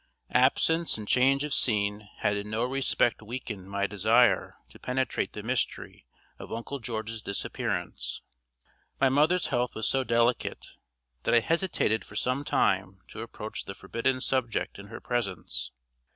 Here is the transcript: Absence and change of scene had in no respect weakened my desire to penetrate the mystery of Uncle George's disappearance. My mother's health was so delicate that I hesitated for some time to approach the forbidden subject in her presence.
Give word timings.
Absence 0.33 0.97
and 0.97 1.07
change 1.07 1.43
of 1.43 1.53
scene 1.53 2.09
had 2.21 2.35
in 2.35 2.49
no 2.49 2.63
respect 2.63 3.21
weakened 3.21 3.69
my 3.69 3.85
desire 3.85 4.57
to 4.69 4.79
penetrate 4.79 5.33
the 5.33 5.43
mystery 5.43 6.07
of 6.39 6.51
Uncle 6.51 6.79
George's 6.79 7.21
disappearance. 7.21 8.23
My 8.99 9.09
mother's 9.09 9.49
health 9.49 9.75
was 9.75 9.87
so 9.87 10.03
delicate 10.03 10.69
that 11.21 11.35
I 11.35 11.39
hesitated 11.39 12.03
for 12.03 12.15
some 12.15 12.43
time 12.43 13.01
to 13.09 13.21
approach 13.21 13.65
the 13.65 13.75
forbidden 13.75 14.21
subject 14.21 14.79
in 14.79 14.87
her 14.87 14.99
presence. 14.99 15.69